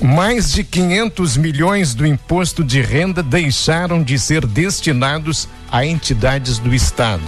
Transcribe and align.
Mais 0.00 0.52
de 0.52 0.62
500 0.62 1.36
milhões 1.36 1.94
do 1.94 2.06
imposto 2.06 2.62
de 2.62 2.80
renda 2.80 3.22
deixaram 3.22 4.02
de 4.02 4.18
ser 4.18 4.46
destinados 4.46 5.48
a 5.70 5.84
entidades 5.84 6.58
do 6.58 6.74
Estado. 6.74 7.22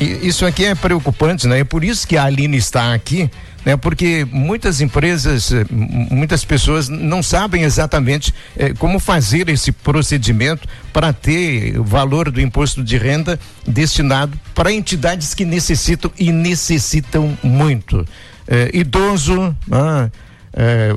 E, 0.00 0.26
isso 0.26 0.44
aqui 0.44 0.64
é 0.64 0.74
preocupante, 0.74 1.46
né? 1.46 1.60
É 1.60 1.64
por 1.64 1.84
isso 1.84 2.06
que 2.06 2.16
a 2.16 2.24
Aline 2.24 2.56
está 2.56 2.92
aqui, 2.94 3.30
né? 3.64 3.76
Porque 3.76 4.26
muitas 4.30 4.80
empresas, 4.80 5.52
eh, 5.52 5.64
muitas 5.70 6.44
pessoas 6.44 6.88
não 6.88 7.22
sabem 7.22 7.62
exatamente 7.62 8.34
eh, 8.56 8.72
como 8.78 8.98
fazer 8.98 9.48
esse 9.48 9.70
procedimento 9.70 10.66
para 10.92 11.12
ter 11.12 11.78
o 11.78 11.84
valor 11.84 12.30
do 12.30 12.40
imposto 12.40 12.82
de 12.82 12.96
renda 12.96 13.38
destinado 13.66 14.38
para 14.54 14.72
entidades 14.72 15.34
que 15.34 15.44
necessitam 15.44 16.10
e 16.18 16.32
necessitam 16.32 17.38
muito. 17.42 18.06
Eh, 18.48 18.70
idoso, 18.74 19.56
ah, 19.70 20.08
eh, 20.52 20.94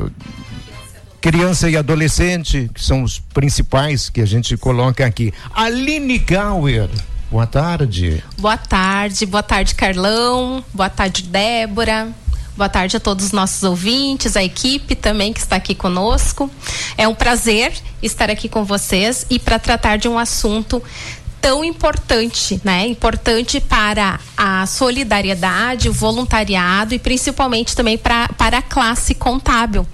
criança 1.30 1.70
e 1.70 1.76
adolescente, 1.76 2.72
que 2.74 2.82
são 2.82 3.04
os 3.04 3.20
principais 3.20 4.10
que 4.10 4.22
a 4.22 4.26
gente 4.26 4.56
coloca 4.56 5.06
aqui. 5.06 5.34
Aline 5.54 6.18
Gauer. 6.20 6.90
Boa 7.30 7.46
tarde. 7.46 8.24
Boa 8.38 8.56
tarde, 8.56 9.26
boa 9.26 9.44
tarde, 9.44 9.76
Carlão. 9.76 10.64
Boa 10.74 10.90
tarde, 10.90 11.24
Débora. 11.24 12.16
Boa 12.56 12.70
tarde 12.70 12.96
a 12.96 13.00
todos 13.02 13.26
os 13.26 13.32
nossos 13.34 13.62
ouvintes, 13.64 14.38
a 14.38 14.44
equipe 14.44 14.96
também 14.96 15.34
que 15.34 15.42
está 15.42 15.58
aqui 15.58 15.76
conosco. 15.76 16.50
É 16.98 17.06
um 17.06 17.14
prazer 17.14 17.74
estar 18.02 18.30
aqui 18.30 18.48
com 18.48 18.64
vocês 18.64 19.26
e 19.30 19.38
para 19.38 19.60
tratar 19.60 19.98
de 19.98 20.08
um 20.08 20.18
assunto 20.18 20.82
tão 21.42 21.62
importante, 21.62 22.62
né? 22.64 22.88
Importante 22.88 23.60
para 23.60 24.18
a 24.38 24.66
solidariedade, 24.66 25.90
o 25.90 25.94
voluntariado 25.94 26.94
e 26.94 27.00
principalmente 27.00 27.76
também 27.76 27.98
pra, 27.98 28.30
para 28.30 28.60
a 28.60 28.62
classe 28.62 29.14
contábil 29.14 29.86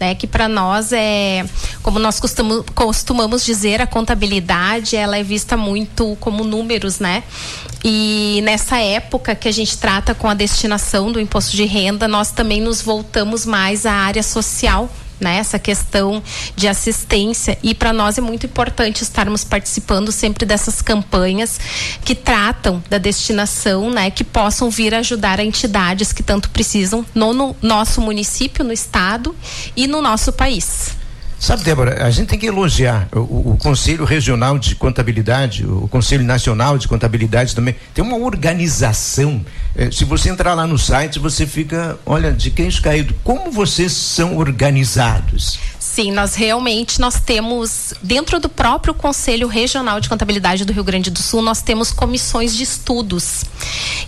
né? 0.00 0.14
Que 0.14 0.26
para 0.26 0.48
nós 0.48 0.92
é, 0.92 1.44
como 1.82 1.98
nós 1.98 2.18
costumamos, 2.18 2.64
costumamos 2.74 3.44
dizer, 3.44 3.82
a 3.82 3.86
contabilidade 3.86 4.96
ela 4.96 5.18
é 5.18 5.22
vista 5.22 5.56
muito 5.56 6.16
como 6.18 6.42
números, 6.42 6.98
né? 6.98 7.22
E 7.84 8.40
nessa 8.42 8.78
época 8.78 9.34
que 9.34 9.46
a 9.48 9.52
gente 9.52 9.76
trata 9.78 10.14
com 10.14 10.28
a 10.28 10.34
destinação 10.34 11.12
do 11.12 11.20
imposto 11.20 11.54
de 11.54 11.64
renda, 11.64 12.08
nós 12.08 12.30
também 12.30 12.60
nos 12.60 12.82
voltamos 12.82 13.44
mais 13.44 13.84
à 13.84 13.92
área 13.92 14.22
social, 14.22 14.90
né, 15.20 15.36
essa 15.36 15.58
questão 15.58 16.22
de 16.56 16.66
assistência 16.66 17.58
e 17.62 17.74
para 17.74 17.92
nós 17.92 18.18
é 18.18 18.20
muito 18.20 18.46
importante 18.46 19.02
estarmos 19.02 19.44
participando 19.44 20.10
sempre 20.10 20.46
dessas 20.46 20.80
campanhas 20.80 21.60
que 22.04 22.14
tratam 22.14 22.82
da 22.88 22.98
destinação, 22.98 23.90
né, 23.90 24.10
que 24.10 24.24
possam 24.24 24.70
vir 24.70 24.94
ajudar 24.94 25.40
entidades 25.40 26.12
que 26.12 26.22
tanto 26.22 26.50
precisam 26.50 27.04
no, 27.14 27.32
no 27.32 27.56
nosso 27.60 28.00
município, 28.00 28.64
no 28.64 28.72
estado 28.72 29.34
e 29.76 29.86
no 29.86 30.00
nosso 30.00 30.32
país. 30.32 30.99
Sabe, 31.40 31.64
Débora, 31.64 32.04
a 32.04 32.10
gente 32.10 32.28
tem 32.28 32.38
que 32.38 32.44
elogiar 32.44 33.08
o, 33.12 33.52
o, 33.52 33.56
Conselho 33.56 34.04
Regional 34.04 34.58
de 34.58 34.74
Contabilidade, 34.74 35.66
o 35.66 35.88
Conselho 35.88 36.22
Nacional 36.22 36.76
de 36.76 36.86
Contabilidade 36.86 37.54
também. 37.54 37.74
Tem 37.94 38.04
uma 38.04 38.18
organização. 38.18 39.42
Eh, 39.74 39.90
se 39.90 40.04
você 40.04 40.28
entrar 40.28 40.52
lá 40.52 40.66
no 40.66 40.76
site, 40.76 41.18
você 41.18 41.46
fica, 41.46 41.98
olha, 42.04 42.30
de 42.30 42.50
queixo 42.50 42.82
caído. 42.82 43.14
Como 43.24 43.50
vocês 43.50 43.90
são 43.90 44.36
organizados? 44.36 45.58
Sim, 45.78 46.12
nós 46.12 46.34
realmente 46.34 47.00
nós 47.00 47.18
temos 47.18 47.94
dentro 48.02 48.38
do 48.38 48.50
próprio 48.50 48.92
Conselho 48.92 49.48
Regional 49.48 49.98
de 49.98 50.10
Contabilidade 50.10 50.66
do 50.66 50.74
Rio 50.74 50.84
Grande 50.84 51.10
do 51.10 51.20
Sul, 51.20 51.40
nós 51.40 51.62
temos 51.62 51.90
comissões 51.90 52.54
de 52.54 52.64
estudos. 52.64 53.44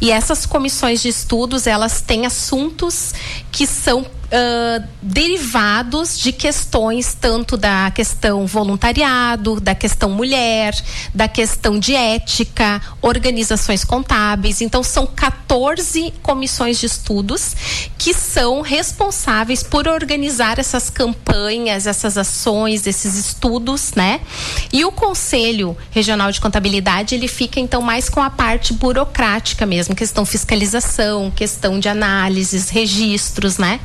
E 0.02 0.10
essas 0.10 0.44
comissões 0.44 1.00
de 1.00 1.08
estudos, 1.08 1.66
elas 1.66 2.02
têm 2.02 2.26
assuntos 2.26 3.14
que 3.50 3.66
são 3.66 4.04
uh, 4.32 4.82
derivados 5.02 6.18
de 6.18 6.32
questões 6.32 7.14
tanto 7.14 7.56
da 7.56 7.90
questão 7.90 8.46
voluntariado, 8.46 9.60
da 9.60 9.74
questão 9.74 10.10
mulher, 10.10 10.74
da 11.14 11.28
questão 11.28 11.78
de 11.78 11.94
ética, 11.94 12.80
organizações 13.02 13.84
contábeis. 13.84 14.60
Então, 14.60 14.82
são 14.82 15.06
14 15.06 16.12
comissões 16.22 16.78
de 16.78 16.86
estudos 16.86 17.54
que 17.98 18.14
são 18.14 18.62
responsáveis 18.62 19.62
por 19.62 19.86
organizar 19.86 20.58
essas 20.58 20.88
campanhas, 20.88 21.86
essas 21.86 22.16
ações, 22.16 22.86
esses 22.86 23.14
estudos, 23.16 23.92
né? 23.94 24.20
E 24.72 24.84
o 24.84 24.90
Conselho 24.90 25.76
Regional 25.90 26.32
de 26.32 26.40
Contabilidade, 26.40 27.14
ele 27.14 27.28
fica 27.28 27.60
então 27.60 27.82
mais 27.82 28.08
com 28.08 28.20
a 28.20 28.30
parte 28.30 28.72
burocrática 28.72 29.66
mesmo, 29.66 29.94
questão 29.94 30.24
fiscalização, 30.24 31.30
questão 31.30 31.78
de 31.78 31.88
análises, 31.88 32.70
registros, 32.70 33.58
né? 33.58 33.78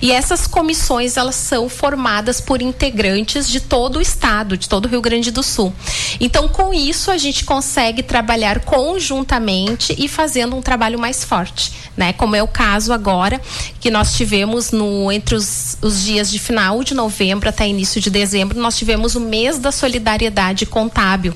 E 0.00 0.12
essas 0.12 0.46
comissões 0.46 1.16
elas 1.16 1.34
são 1.34 1.68
formadas 1.68 2.40
por 2.40 2.62
integrantes 2.62 3.48
de 3.48 3.60
todo 3.60 3.96
o 3.96 4.00
estado, 4.00 4.56
de 4.56 4.68
todo 4.68 4.86
o 4.86 4.88
Rio 4.88 5.00
Grande 5.00 5.30
do 5.30 5.42
Sul. 5.42 5.72
Então, 6.20 6.48
com 6.48 6.72
isso 6.72 7.10
a 7.10 7.18
gente 7.18 7.44
consegue 7.44 8.02
trabalhar 8.02 8.60
conjuntamente 8.60 9.94
e 9.98 10.08
fazendo 10.08 10.56
um 10.56 10.62
trabalho 10.62 10.98
mais 10.98 11.24
forte, 11.24 11.72
né? 11.96 12.12
Como 12.12 12.36
é 12.36 12.42
o 12.42 12.48
caso 12.48 12.92
agora 12.92 13.40
que 13.80 13.90
nós 13.90 14.14
tivemos 14.14 14.70
no 14.70 15.10
entre 15.10 15.34
os, 15.34 15.76
os 15.82 16.02
dias 16.02 16.30
de 16.30 16.38
final 16.38 16.82
de 16.82 16.94
novembro 16.94 17.48
até 17.48 17.66
início 17.66 18.00
de 18.00 18.10
dezembro, 18.10 18.60
nós 18.60 18.76
tivemos 18.76 19.14
o 19.14 19.20
mês 19.20 19.58
da 19.58 19.72
solidariedade 19.72 20.66
contábil, 20.66 21.34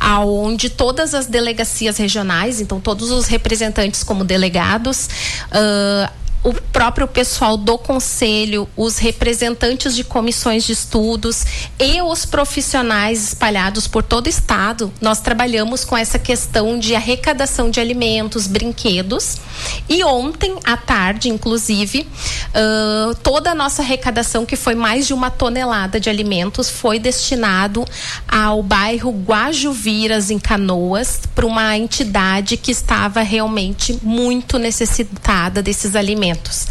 aonde 0.00 0.70
todas 0.70 1.14
as 1.14 1.26
delegacias 1.26 1.96
regionais, 1.96 2.60
então 2.60 2.80
todos 2.80 3.10
os 3.10 3.26
representantes 3.26 4.02
como 4.02 4.24
delegados 4.24 5.08
uh, 5.50 6.25
o 6.42 6.52
próprio 6.52 7.08
pessoal 7.08 7.56
do 7.56 7.76
conselho, 7.76 8.68
os 8.76 8.98
representantes 8.98 9.96
de 9.96 10.04
comissões 10.04 10.64
de 10.64 10.72
estudos 10.72 11.44
e 11.78 12.00
os 12.00 12.24
profissionais 12.24 13.28
espalhados 13.28 13.88
por 13.88 14.02
todo 14.02 14.26
o 14.26 14.28
estado, 14.28 14.92
nós 15.00 15.20
trabalhamos 15.20 15.84
com 15.84 15.96
essa 15.96 16.18
questão 16.18 16.78
de 16.78 16.94
arrecadação 16.94 17.68
de 17.68 17.80
alimentos, 17.80 18.46
brinquedos. 18.46 19.38
E 19.88 20.04
ontem 20.04 20.56
à 20.64 20.76
tarde, 20.76 21.28
inclusive, 21.28 22.06
uh, 22.54 23.14
toda 23.16 23.50
a 23.50 23.54
nossa 23.54 23.82
arrecadação, 23.82 24.46
que 24.46 24.54
foi 24.54 24.74
mais 24.74 25.06
de 25.06 25.14
uma 25.14 25.30
tonelada 25.30 25.98
de 25.98 26.08
alimentos, 26.08 26.70
foi 26.70 26.98
destinado 26.98 27.84
ao 28.28 28.62
bairro 28.62 29.10
Guajuviras, 29.10 30.30
em 30.30 30.38
Canoas, 30.38 31.20
para 31.34 31.46
uma 31.46 31.76
entidade 31.76 32.56
que 32.56 32.70
estava 32.70 33.22
realmente 33.22 33.98
muito 34.02 34.58
necessitada 34.58 35.62
desses 35.62 35.96
alimentos 35.96 36.35
alimentos. 36.36 36.66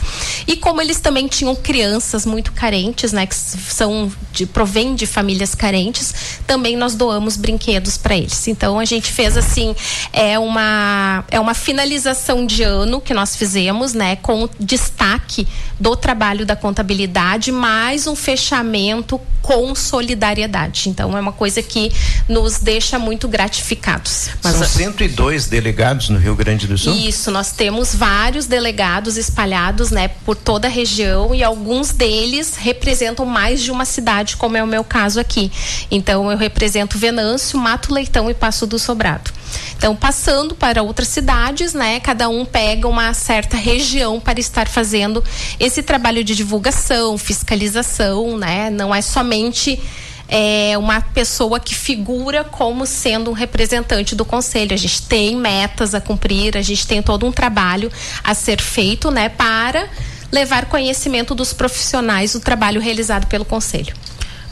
E 0.47 0.55
como 0.55 0.81
eles 0.81 0.99
também 0.99 1.27
tinham 1.27 1.55
crianças 1.55 2.25
muito 2.25 2.51
carentes, 2.51 3.11
né, 3.11 3.25
que 3.25 3.35
são 3.35 4.11
de 4.31 4.45
provém 4.45 4.95
de 4.95 5.05
famílias 5.05 5.55
carentes, 5.55 6.13
também 6.45 6.77
nós 6.77 6.95
doamos 6.95 7.35
brinquedos 7.35 7.97
para 7.97 8.15
eles. 8.15 8.47
Então 8.47 8.79
a 8.79 8.85
gente 8.85 9.11
fez 9.11 9.35
assim, 9.35 9.75
é 10.13 10.37
uma 10.37 11.23
é 11.29 11.39
uma 11.39 11.53
finalização 11.53 12.45
de 12.45 12.63
ano 12.63 13.01
que 13.01 13.13
nós 13.13 13.35
fizemos, 13.35 13.93
né, 13.93 14.15
com 14.17 14.47
destaque 14.59 15.47
do 15.79 15.95
trabalho 15.95 16.45
da 16.45 16.55
contabilidade, 16.55 17.51
mais 17.51 18.07
um 18.07 18.15
fechamento 18.15 19.19
com 19.45 19.75
solidariedade. 19.75 20.89
Então 20.89 21.15
é 21.15 21.21
uma 21.21 21.31
coisa 21.31 21.61
que 21.61 21.91
nos 22.27 22.57
deixa 22.59 22.97
muito 22.97 23.27
gratificados. 23.27 24.29
Mas 24.43 24.55
São 24.55 24.67
102 24.67 25.45
delegados 25.47 26.09
no 26.09 26.17
Rio 26.17 26.35
Grande 26.35 26.65
do 26.65 26.75
Sul? 26.75 26.95
Isso, 26.95 27.29
nós 27.29 27.51
temos 27.51 27.93
vários 27.93 28.47
delegados 28.47 29.17
espalhados, 29.17 29.44
né, 29.91 30.07
por 30.07 30.35
toda 30.35 30.67
a 30.67 30.71
região 30.71 31.33
e 31.33 31.43
alguns 31.43 31.91
deles 31.91 32.55
representam 32.55 33.25
mais 33.25 33.61
de 33.61 33.71
uma 33.71 33.85
cidade, 33.85 34.37
como 34.37 34.57
é 34.57 34.63
o 34.63 34.67
meu 34.67 34.83
caso 34.83 35.19
aqui. 35.19 35.51
Então 35.89 36.31
eu 36.31 36.37
represento 36.37 36.97
Venâncio, 36.97 37.59
Mato 37.59 37.93
Leitão 37.93 38.29
e 38.29 38.33
Passo 38.33 38.65
do 38.65 38.79
Sobrado. 38.79 39.31
Então, 39.77 39.95
passando 39.95 40.55
para 40.55 40.81
outras 40.81 41.07
cidades, 41.07 41.73
né? 41.73 41.99
Cada 41.99 42.27
um 42.29 42.45
pega 42.45 42.87
uma 42.87 43.13
certa 43.13 43.55
região 43.57 44.19
para 44.19 44.39
estar 44.39 44.67
fazendo 44.67 45.23
esse 45.59 45.83
trabalho 45.83 46.23
de 46.23 46.35
divulgação, 46.35 47.17
fiscalização, 47.17 48.37
né? 48.37 48.69
Não 48.69 48.93
é 48.93 49.01
somente 49.01 49.79
é, 50.27 50.77
uma 50.77 51.01
pessoa 51.01 51.59
que 51.59 51.75
figura 51.75 52.43
como 52.43 52.85
sendo 52.85 53.29
um 53.29 53.33
representante 53.33 54.15
do 54.15 54.25
conselho. 54.25 54.73
A 54.73 54.77
gente 54.77 55.01
tem 55.03 55.35
metas 55.35 55.93
a 55.93 56.01
cumprir, 56.01 56.57
a 56.57 56.61
gente 56.61 56.85
tem 56.87 57.01
todo 57.01 57.25
um 57.25 57.31
trabalho 57.31 57.91
a 58.23 58.33
ser 58.33 58.61
feito, 58.61 59.11
né, 59.11 59.29
para 59.29 59.87
levar 60.31 60.65
conhecimento 60.65 61.35
dos 61.35 61.53
profissionais 61.53 62.33
do 62.33 62.39
trabalho 62.39 62.81
realizado 62.81 63.27
pelo 63.27 63.45
conselho. 63.45 63.93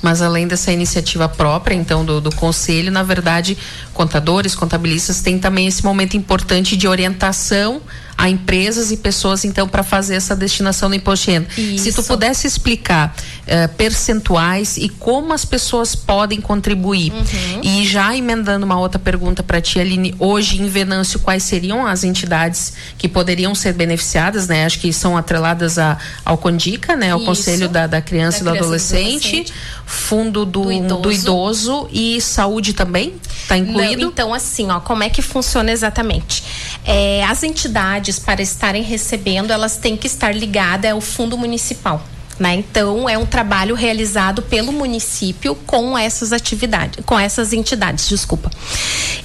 Mas 0.03 0.21
além 0.21 0.45
dessa 0.45 0.69
iniciativa 0.69 1.29
própria, 1.29 1.73
então, 1.73 2.03
do, 2.03 2.19
do 2.19 2.35
conselho, 2.35 2.91
na 2.91 3.03
verdade, 3.03 3.57
contadores, 3.93 4.53
contabilistas 4.53 5.21
têm 5.21 5.39
também 5.39 5.65
esse 5.65 5.81
momento 5.81 6.17
importante 6.17 6.75
de 6.75 6.89
orientação 6.89 7.81
a 8.17 8.29
empresas 8.29 8.91
e 8.91 8.97
pessoas, 8.97 9.45
então, 9.45 9.67
para 9.67 9.81
fazer 9.81 10.15
essa 10.15 10.35
destinação 10.35 10.89
do 10.89 10.95
imposto 10.95 11.25
de 11.25 11.31
renda. 11.31 11.47
Isso. 11.57 11.85
Se 11.85 11.93
tu 11.93 12.03
pudesse 12.03 12.45
explicar 12.45 13.15
uh, 13.43 13.73
percentuais 13.75 14.77
e 14.77 14.89
como 14.89 15.33
as 15.33 15.45
pessoas 15.45 15.95
podem 15.95 16.39
contribuir. 16.39 17.11
Uhum. 17.11 17.61
E 17.61 17.85
já 17.85 18.15
emendando 18.15 18.65
uma 18.65 18.79
outra 18.79 18.99
pergunta 18.99 19.43
para 19.43 19.61
ti, 19.61 19.79
Aline, 19.79 20.15
hoje 20.19 20.61
em 20.61 20.67
Venâncio, 20.67 21.19
quais 21.19 21.43
seriam 21.43 21.85
as 21.85 22.03
entidades 22.03 22.73
que 22.97 23.07
poderiam 23.07 23.53
ser 23.55 23.73
beneficiadas, 23.73 24.47
né? 24.47 24.65
Acho 24.65 24.79
que 24.79 24.91
são 24.91 25.17
atreladas 25.17 25.77
a, 25.77 25.97
ao 26.25 26.37
Condica, 26.37 26.95
né? 26.95 27.11
Ao 27.11 27.17
Isso. 27.17 27.25
Conselho 27.25 27.69
da, 27.69 27.87
da 27.87 28.01
Criança, 28.01 28.43
da 28.43 28.51
e, 28.51 28.53
do 28.53 28.59
adolescente, 28.63 29.27
adolescente, 29.27 29.53
Fundo 29.85 30.45
do, 30.45 30.65
do 30.65 30.71
idoso. 30.71 31.01
do, 31.01 31.11
idoso. 31.11 31.89
e 31.91 32.21
Saúde 32.21 32.73
também? 32.73 33.13
Está 33.41 33.57
incluído? 33.57 34.01
Não, 34.01 34.09
então, 34.09 34.33
assim, 34.33 34.69
ó, 34.71 34.79
como 34.79 35.03
é 35.03 35.09
que 35.09 35.21
funciona 35.21 35.71
exatamente? 35.71 36.43
É, 36.85 37.23
as 37.25 37.43
entidades, 37.43 38.17
para 38.17 38.41
estarem 38.41 38.81
recebendo, 38.81 39.51
elas 39.51 39.77
têm 39.77 39.95
que 39.97 40.07
estar 40.07 40.33
ligadas 40.33 40.91
ao 40.91 41.01
Fundo 41.01 41.37
Municipal. 41.37 42.03
Né? 42.39 42.55
Então 42.55 43.07
é 43.07 43.17
um 43.17 43.25
trabalho 43.25 43.75
realizado 43.75 44.41
pelo 44.41 44.71
município 44.71 45.55
com 45.67 45.97
essas 45.97 46.33
atividades, 46.33 47.05
com 47.05 47.19
essas 47.19 47.53
entidades, 47.53 48.09
desculpa. 48.09 48.49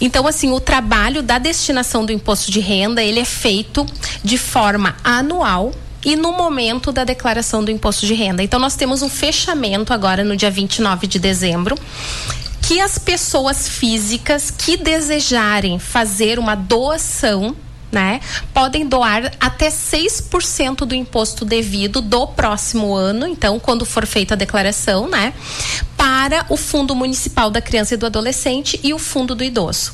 Então 0.01 0.27
assim, 0.27 0.53
o 0.53 0.61
trabalho 0.61 1.23
da 1.23 1.39
destinação 1.39 2.05
do 2.05 2.13
imposto 2.13 2.51
de 2.51 2.61
renda, 2.61 3.03
ele 3.03 3.21
é 3.21 3.25
feito 3.25 3.87
de 4.23 4.37
forma 4.37 4.95
anual 5.03 5.73
e 6.05 6.17
no 6.17 6.33
momento 6.33 6.93
da 6.93 7.05
declaração 7.05 7.65
do 7.65 7.71
imposto 7.71 8.07
de 8.07 8.15
renda. 8.15 8.43
Então 8.43 8.61
nós 8.61 8.77
temos 8.77 9.03
um 9.03 9.09
fechamento 9.09 9.93
agora 9.93 10.23
no 10.23 10.37
dia 10.37 10.51
29 10.51 11.07
de 11.07 11.19
dezembro 11.19 11.77
que 12.63 12.81
as 12.81 12.99
pessoas 12.99 13.67
físicas 13.67 14.51
que 14.51 14.77
desejarem 14.77 15.79
fazer 15.79 16.39
uma 16.39 16.55
doação 16.55 17.57
né? 17.91 18.21
Podem 18.53 18.87
doar 18.87 19.33
até 19.41 19.69
6% 19.69 20.85
do 20.85 20.95
imposto 20.95 21.45
devido 21.45 22.01
do 22.01 22.27
próximo 22.27 22.95
ano, 22.95 23.27
então, 23.27 23.59
quando 23.59 23.85
for 23.85 24.07
feita 24.07 24.35
a 24.35 24.37
declaração, 24.37 25.09
né? 25.09 25.33
Para 25.97 26.47
o 26.49 26.57
Fundo 26.57 26.95
Municipal 26.95 27.51
da 27.51 27.61
Criança 27.61 27.95
e 27.95 27.97
do 27.97 28.07
Adolescente 28.07 28.79
e 28.83 28.95
o 28.95 28.99
Fundo 28.99 29.35
do 29.35 29.43
Idoso. 29.45 29.93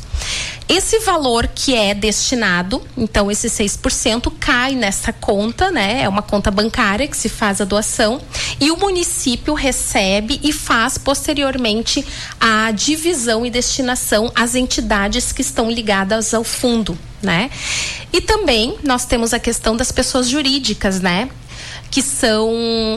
Esse 0.69 0.99
valor 1.01 1.47
que 1.47 1.75
é 1.75 1.93
destinado, 1.93 2.83
então 2.97 3.31
esse 3.31 3.49
6% 3.49 4.33
cai 4.41 4.75
nessa 4.75 5.13
conta, 5.13 5.71
né? 5.71 6.03
É 6.03 6.09
uma 6.09 6.23
conta 6.23 6.51
bancária 6.51 7.07
que 7.07 7.17
se 7.17 7.29
faz 7.29 7.61
a 7.61 7.65
doação 7.65 8.21
e 8.59 8.71
o 8.71 8.77
município 8.77 9.53
recebe 9.53 10.41
e 10.43 10.53
faz 10.53 10.97
posteriormente 10.97 12.05
a 12.41 12.71
divisão 12.71 13.45
e 13.45 13.51
destinação 13.51 14.33
às 14.35 14.55
entidades 14.55 15.33
que 15.33 15.43
estão 15.43 15.71
ligadas 15.71 16.33
ao 16.33 16.43
fundo, 16.43 16.99
né? 17.25 17.51
E 18.13 18.21
também 18.21 18.77
nós 18.85 19.05
temos 19.07 19.35
a 19.35 19.39
questão 19.39 19.77
das 19.77 19.91
pessoas 19.91 20.29
jurídicas, 20.29 21.01
né? 21.01 21.29
Que 21.91 22.03
são 22.03 22.49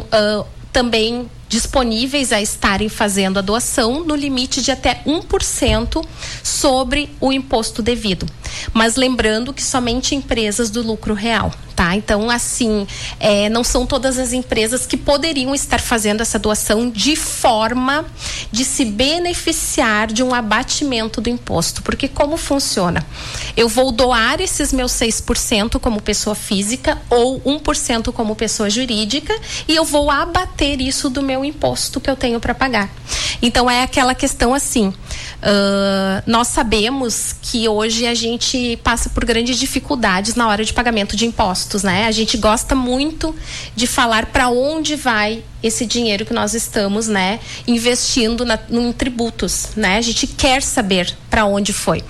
uh, 0.01 0.45
também 0.71 1.29
disponíveis 1.47 2.31
a 2.31 2.41
estarem 2.41 2.89
fazendo 2.89 3.39
a 3.39 3.41
doação 3.41 4.03
no 4.03 4.15
limite 4.15 4.61
de 4.61 4.71
até 4.71 5.01
1% 5.05 6.05
sobre 6.44 7.09
o 7.19 7.31
imposto 7.31 7.81
devido. 7.81 8.25
Mas 8.73 8.95
lembrando 8.95 9.53
que 9.53 9.63
somente 9.63 10.15
empresas 10.15 10.69
do 10.69 10.81
lucro 10.81 11.13
real 11.13 11.51
tá? 11.77 11.95
Então, 11.95 12.27
assim, 12.27 12.88
é, 13.19 13.49
não 13.49 13.63
são 13.63 13.85
todas 13.85 14.17
as 14.17 14.33
empresas 14.33 14.88
que 14.88 14.97
poderiam 14.97 15.53
estar 15.53 15.79
fazendo 15.79 16.21
essa 16.21 16.39
doação 16.39 16.89
de 16.89 17.15
forma 17.15 18.03
de 18.51 18.65
se 18.65 18.83
beneficiar 18.83 20.07
de 20.07 20.23
um 20.23 20.33
abatimento 20.33 21.21
do 21.21 21.29
imposto. 21.29 21.83
Porque 21.83 22.07
como 22.07 22.35
funciona? 22.35 23.05
Eu 23.55 23.69
vou 23.69 23.91
doar 23.91 24.41
esses 24.41 24.73
meus 24.73 24.91
6% 24.94 25.79
como 25.79 26.01
pessoa 26.01 26.35
física 26.35 26.99
ou 27.11 27.39
1% 27.41 28.11
como 28.11 28.35
pessoa 28.35 28.71
jurídica 28.71 29.39
e 29.67 29.75
eu 29.75 29.85
vou 29.85 30.09
abater 30.09 30.81
isso 30.81 31.11
do 31.11 31.21
meu 31.21 31.37
imposto 31.45 32.00
que 32.00 32.10
eu 32.10 32.16
tenho 32.16 32.39
para 32.39 32.54
pagar. 32.54 32.89
Então, 33.42 33.69
é 33.69 33.84
aquela 33.84 34.16
questão 34.16 34.54
assim. 34.54 34.88
Uh, 34.88 36.24
nós 36.25 36.48
sabemos 36.48 37.36
que 37.42 37.69
hoje 37.69 38.07
a 38.07 38.16
gente 38.16 38.78
passa 38.84 39.10
por 39.10 39.24
grandes 39.24 39.57
dificuldades 39.57 40.36
na 40.36 40.48
hora 40.48 40.66
de 40.66 40.74
pagamento 40.74 41.16
de 41.16 41.25
impostos, 41.25 41.84
né? 41.84 42.07
A 42.07 42.12
gente 42.12 42.38
gosta 42.38 42.74
muito 42.74 43.36
de 43.75 43.86
falar 43.86 44.28
para 44.28 44.50
onde 44.50 44.95
vai 44.95 45.44
esse 45.62 45.86
dinheiro 45.86 46.25
que 46.25 46.33
nós 46.33 46.54
estamos, 46.54 47.07
né, 47.07 47.39
investindo 47.68 48.45
em 48.69 48.92
tributos, 48.92 49.69
né? 49.75 49.98
A 49.98 50.01
gente 50.01 50.27
quer 50.27 50.62
saber 50.62 51.15
para 51.30 51.45
onde 51.45 51.74
foi. 51.74 52.04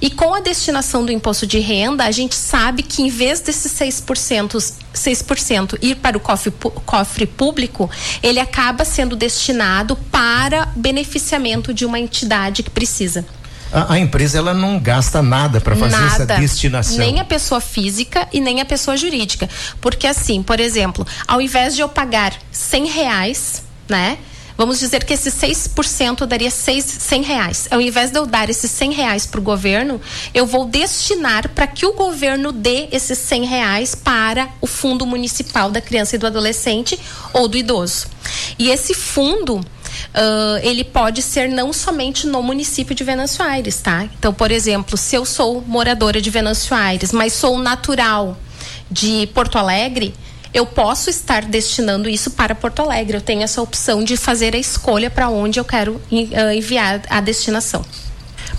E 0.00 0.10
com 0.10 0.34
a 0.34 0.40
destinação 0.40 1.04
do 1.04 1.12
imposto 1.12 1.46
de 1.46 1.58
renda, 1.58 2.04
a 2.04 2.10
gente 2.10 2.34
sabe 2.34 2.82
que 2.82 3.02
em 3.02 3.08
vez 3.08 3.40
desses 3.40 3.72
6%, 3.72 4.74
6% 4.94 5.78
ir 5.82 5.96
para 5.96 6.16
o 6.16 6.20
cofre, 6.20 6.52
cofre 6.84 7.26
público, 7.26 7.90
ele 8.22 8.40
acaba 8.40 8.84
sendo 8.84 9.16
destinado 9.16 9.96
para 10.10 10.66
beneficiamento 10.76 11.74
de 11.74 11.84
uma 11.84 11.98
entidade 11.98 12.62
que 12.62 12.70
precisa. 12.70 13.24
A, 13.72 13.94
a, 13.94 13.98
empresa 13.98 14.38
ela 14.38 14.52
não 14.52 14.78
gasta 14.78 15.22
nada 15.22 15.60
para 15.60 15.74
fazer 15.74 15.96
nada, 15.96 16.06
essa 16.06 16.26
destinação. 16.26 16.98
Nem 16.98 17.20
a 17.20 17.24
pessoa 17.24 17.60
física 17.60 18.28
e 18.32 18.40
nem 18.40 18.60
a 18.60 18.64
pessoa 18.64 18.96
jurídica. 18.96 19.48
Porque 19.80 20.06
assim, 20.06 20.42
por 20.42 20.60
exemplo, 20.60 21.06
ao 21.26 21.40
invés 21.40 21.74
de 21.74 21.80
eu 21.80 21.88
pagar 21.88 22.34
cem 22.50 22.86
reais, 22.86 23.62
né? 23.88 24.18
Vamos 24.56 24.78
dizer 24.78 25.04
que 25.04 25.14
esse 25.14 25.30
6% 25.30 26.26
daria 26.26 26.50
seis, 26.50 26.84
100 26.84 27.22
reais. 27.22 27.68
Ao 27.70 27.80
invés 27.80 28.10
de 28.10 28.18
eu 28.18 28.26
dar 28.26 28.50
esses 28.50 28.70
100 28.70 28.92
reais 28.92 29.26
para 29.26 29.40
o 29.40 29.42
governo, 29.42 30.00
eu 30.34 30.46
vou 30.46 30.66
destinar 30.66 31.48
para 31.48 31.66
que 31.66 31.86
o 31.86 31.94
governo 31.94 32.52
dê 32.52 32.88
esses 32.92 33.18
100 33.18 33.44
reais 33.46 33.94
para 33.94 34.48
o 34.60 34.66
Fundo 34.66 35.06
Municipal 35.06 35.70
da 35.70 35.80
Criança 35.80 36.16
e 36.16 36.18
do 36.18 36.26
Adolescente 36.26 36.98
ou 37.32 37.48
do 37.48 37.56
Idoso. 37.56 38.06
E 38.58 38.70
esse 38.70 38.94
fundo 38.94 39.60
uh, 40.14 40.58
ele 40.62 40.84
pode 40.84 41.22
ser 41.22 41.48
não 41.48 41.72
somente 41.72 42.26
no 42.26 42.42
município 42.42 42.94
de 42.94 43.04
Venâncio 43.04 43.44
Aires, 43.44 43.80
tá? 43.80 44.04
Então, 44.18 44.32
por 44.32 44.50
exemplo, 44.50 44.96
se 44.96 45.16
eu 45.16 45.24
sou 45.24 45.62
moradora 45.66 46.20
de 46.20 46.30
Venâncio 46.30 46.74
Aires, 46.74 47.12
mas 47.12 47.32
sou 47.32 47.58
natural 47.58 48.36
de 48.90 49.26
Porto 49.34 49.58
Alegre, 49.58 50.14
eu 50.52 50.66
posso 50.66 51.08
estar 51.08 51.44
destinando 51.44 52.08
isso 52.08 52.32
para 52.32 52.54
Porto 52.54 52.82
Alegre. 52.82 53.16
Eu 53.16 53.22
tenho 53.22 53.42
essa 53.42 53.62
opção 53.62 54.04
de 54.04 54.16
fazer 54.16 54.54
a 54.54 54.58
escolha 54.58 55.10
para 55.10 55.30
onde 55.30 55.58
eu 55.58 55.64
quero 55.64 56.00
enviar 56.10 57.00
a 57.08 57.20
destinação. 57.20 57.84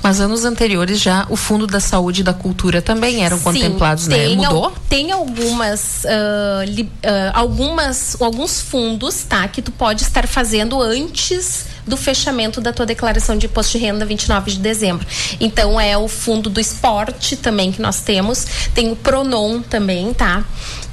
Mas 0.04 0.20
anos 0.20 0.44
anteriores 0.44 1.00
já 1.00 1.26
o 1.30 1.38
Fundo 1.38 1.66
da 1.66 1.80
Saúde 1.80 2.20
e 2.20 2.24
da 2.24 2.34
Cultura 2.34 2.82
também 2.82 3.24
eram 3.24 3.38
Sim, 3.38 3.44
contemplados, 3.44 4.08
né? 4.08 4.28
Mudou? 4.36 4.66
Al, 4.66 4.74
tem 4.90 5.14
algumas, 5.14 6.04
uh, 6.04 6.70
li, 6.70 6.84
uh, 6.84 6.90
algumas, 7.34 8.22
alguns 8.22 8.60
fundos, 8.60 9.24
tá? 9.24 9.48
Que 9.48 9.62
tu 9.62 9.72
pode 9.72 10.04
estar 10.04 10.28
fazendo 10.28 10.82
antes 10.82 11.73
do 11.86 11.98
fechamento 11.98 12.62
da 12.62 12.72
tua 12.72 12.86
declaração 12.86 13.38
de 13.38 13.46
imposto 13.46 13.78
de 13.78 13.84
renda 13.84 14.06
29 14.06 14.52
de 14.52 14.60
dezembro. 14.60 15.06
Então 15.40 15.80
é 15.80 15.98
o 15.98 16.08
fundo 16.08 16.50
do 16.50 16.60
esporte 16.60 17.36
também 17.36 17.72
que 17.72 17.82
nós 17.82 18.02
temos, 18.02 18.46
tem 18.74 18.92
o 18.92 18.96
Pronon 18.96 19.62
também, 19.62 20.14
tá? 20.14 20.44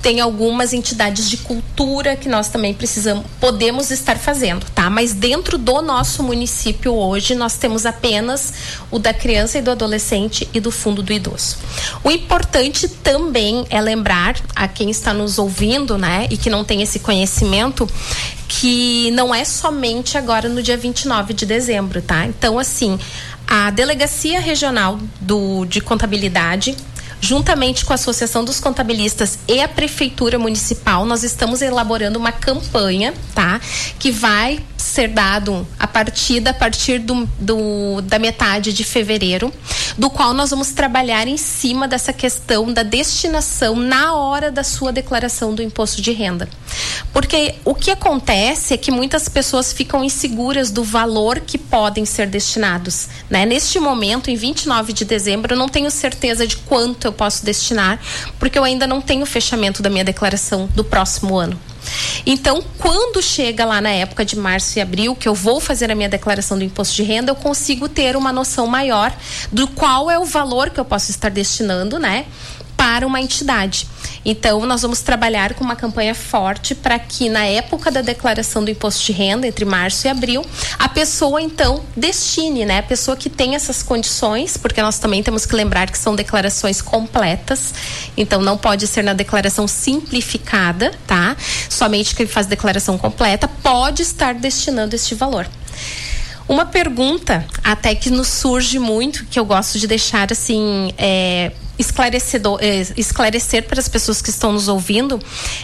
Tem 0.02 0.20
algumas 0.20 0.72
entidades 0.72 1.28
de 1.28 1.36
cultura 1.36 2.16
que 2.16 2.28
nós 2.28 2.48
também 2.48 2.72
precisamos, 2.72 3.24
podemos 3.38 3.90
estar 3.90 4.16
fazendo, 4.16 4.64
tá? 4.74 4.88
Mas 4.88 5.12
dentro 5.12 5.58
do 5.58 5.82
nosso 5.82 6.22
município 6.22 6.94
hoje 6.94 7.34
nós 7.34 7.56
temos 7.56 7.84
apenas 7.84 8.52
o 8.90 8.98
da 8.98 9.12
criança 9.12 9.58
e 9.58 9.62
do 9.62 9.70
adolescente 9.70 10.48
e 10.54 10.60
do 10.60 10.70
fundo 10.70 11.02
do 11.02 11.12
idoso. 11.12 11.58
O 12.02 12.10
importante 12.10 12.88
também 12.88 13.66
é 13.68 13.80
lembrar 13.80 14.36
a 14.56 14.66
quem 14.66 14.90
está 14.90 15.12
nos 15.12 15.38
ouvindo, 15.38 15.98
né, 15.98 16.26
e 16.30 16.36
que 16.36 16.48
não 16.48 16.64
tem 16.64 16.82
esse 16.82 16.98
conhecimento, 16.98 17.88
que 18.48 19.10
não 19.12 19.34
é 19.34 19.44
somente 19.44 20.18
agora 20.18 20.48
no 20.48 20.62
dia 20.62 20.76
29 20.80 21.34
de 21.34 21.46
dezembro, 21.46 22.02
tá? 22.02 22.26
Então, 22.26 22.58
assim, 22.58 22.98
a 23.46 23.70
Delegacia 23.70 24.40
Regional 24.40 24.98
do, 25.20 25.64
de 25.66 25.80
Contabilidade 25.80 26.76
juntamente 27.20 27.84
com 27.84 27.92
a 27.92 27.96
Associação 27.96 28.44
dos 28.44 28.60
Contabilistas 28.60 29.38
e 29.46 29.60
a 29.60 29.68
Prefeitura 29.68 30.38
Municipal, 30.38 31.04
nós 31.04 31.22
estamos 31.22 31.60
elaborando 31.60 32.18
uma 32.18 32.32
campanha, 32.32 33.12
tá? 33.34 33.60
Que 33.98 34.10
vai 34.10 34.60
ser 34.90 35.08
dado 35.08 35.66
a 35.78 35.86
partida 35.86 36.50
a 36.50 36.54
partir 36.54 36.98
do, 36.98 37.28
do, 37.38 38.00
da 38.02 38.18
metade 38.18 38.72
de 38.72 38.82
fevereiro, 38.82 39.52
do 39.96 40.10
qual 40.10 40.34
nós 40.34 40.50
vamos 40.50 40.72
trabalhar 40.72 41.28
em 41.28 41.36
cima 41.36 41.86
dessa 41.86 42.12
questão 42.12 42.72
da 42.72 42.82
destinação 42.82 43.76
na 43.76 44.14
hora 44.14 44.50
da 44.50 44.64
sua 44.64 44.92
declaração 44.92 45.54
do 45.54 45.62
imposto 45.62 46.02
de 46.02 46.12
renda. 46.12 46.48
Porque 47.12 47.54
o 47.64 47.74
que 47.74 47.90
acontece 47.90 48.74
é 48.74 48.76
que 48.76 48.90
muitas 48.90 49.28
pessoas 49.28 49.72
ficam 49.72 50.02
inseguras 50.02 50.70
do 50.70 50.82
valor 50.82 51.40
que 51.40 51.56
podem 51.58 52.04
ser 52.04 52.26
destinados. 52.26 53.08
Né? 53.28 53.46
Neste 53.46 53.78
momento, 53.78 54.30
em 54.30 54.36
29 54.36 54.92
de 54.92 55.04
dezembro, 55.04 55.54
eu 55.54 55.58
não 55.58 55.68
tenho 55.68 55.90
certeza 55.90 56.46
de 56.46 56.56
quanto 56.56 57.06
eu 57.06 57.12
posso 57.12 57.44
destinar, 57.44 58.00
porque 58.38 58.58
eu 58.58 58.64
ainda 58.64 58.86
não 58.86 59.00
tenho 59.00 59.22
o 59.22 59.26
fechamento 59.26 59.82
da 59.82 59.90
minha 59.90 60.04
declaração 60.04 60.68
do 60.74 60.84
próximo 60.84 61.36
ano. 61.36 61.58
Então, 62.26 62.62
quando 62.78 63.22
chega 63.22 63.64
lá 63.64 63.80
na 63.80 63.90
época 63.90 64.24
de 64.24 64.36
março 64.36 64.78
e 64.78 64.82
abril, 64.82 65.14
que 65.14 65.28
eu 65.28 65.34
vou 65.34 65.60
fazer 65.60 65.90
a 65.90 65.94
minha 65.94 66.08
declaração 66.08 66.58
do 66.58 66.64
imposto 66.64 66.94
de 66.94 67.02
renda, 67.02 67.30
eu 67.30 67.36
consigo 67.36 67.88
ter 67.88 68.16
uma 68.16 68.32
noção 68.32 68.66
maior 68.66 69.12
do 69.50 69.66
qual 69.68 70.10
é 70.10 70.18
o 70.18 70.24
valor 70.24 70.70
que 70.70 70.78
eu 70.80 70.84
posso 70.84 71.10
estar 71.10 71.30
destinando, 71.30 71.98
né? 71.98 72.26
Para 72.76 73.06
uma 73.06 73.20
entidade. 73.20 73.86
Então, 74.24 74.66
nós 74.66 74.82
vamos 74.82 75.00
trabalhar 75.00 75.54
com 75.54 75.64
uma 75.64 75.76
campanha 75.76 76.14
forte 76.14 76.74
para 76.74 76.98
que 76.98 77.28
na 77.28 77.44
época 77.46 77.90
da 77.90 78.02
declaração 78.02 78.62
do 78.62 78.70
imposto 78.70 79.04
de 79.04 79.12
renda, 79.12 79.46
entre 79.46 79.64
março 79.64 80.06
e 80.06 80.10
abril, 80.10 80.44
a 80.78 80.88
pessoa 80.88 81.40
então 81.40 81.82
destine, 81.96 82.64
né? 82.64 82.78
A 82.78 82.82
pessoa 82.82 83.16
que 83.16 83.30
tem 83.30 83.54
essas 83.54 83.82
condições, 83.82 84.56
porque 84.56 84.82
nós 84.82 84.98
também 84.98 85.22
temos 85.22 85.46
que 85.46 85.54
lembrar 85.54 85.90
que 85.90 85.98
são 85.98 86.14
declarações 86.14 86.82
completas, 86.82 87.72
então 88.16 88.42
não 88.42 88.58
pode 88.58 88.86
ser 88.86 89.02
na 89.02 89.14
declaração 89.14 89.66
simplificada, 89.66 90.92
tá? 91.06 91.36
Somente 91.68 92.14
quem 92.14 92.26
faz 92.26 92.46
declaração 92.46 92.98
completa 92.98 93.48
pode 93.62 94.02
estar 94.02 94.34
destinando 94.34 94.94
este 94.94 95.14
valor. 95.14 95.48
Uma 96.50 96.66
pergunta 96.66 97.46
até 97.62 97.94
que 97.94 98.10
nos 98.10 98.26
surge 98.26 98.78
muito, 98.78 99.24
que 99.26 99.38
eu 99.38 99.44
gosto 99.44 99.78
de 99.78 99.86
deixar 99.86 100.32
assim 100.32 100.92
é, 100.98 101.52
esclarecedor, 101.80 102.58
é, 102.62 102.86
esclarecer 102.96 103.64
para 103.66 103.80
as 103.80 103.88
pessoas 103.88 104.20
que 104.20 104.30
estão 104.30 104.52
nos 104.52 104.68
ouvindo, 104.68 105.20